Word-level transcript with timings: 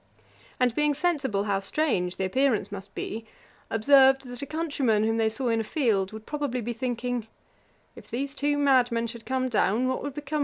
And 0.59 0.73
being 0.73 0.95
sensible 0.95 1.43
how 1.43 1.59
strange 1.59 2.15
the 2.17 2.25
appearance 2.25 2.71
must 2.71 2.95
be, 2.95 3.27
observed, 3.69 4.25
that 4.25 4.41
a 4.41 4.47
countryman 4.47 5.03
whom 5.03 5.17
they 5.17 5.29
saw 5.29 5.49
in 5.49 5.59
a 5.59 5.63
field, 5.63 6.11
would 6.11 6.25
probably 6.25 6.59
be 6.59 6.73
thinking, 6.73 7.27
'If 7.95 8.09
these 8.09 8.33
two 8.33 8.57
madmen 8.57 9.05
should 9.05 9.27
come 9.27 9.47
down, 9.47 9.87
what 9.87 10.01
would 10.01 10.15
become 10.15 10.37
of 10.37 10.39
me?' 10.39 10.39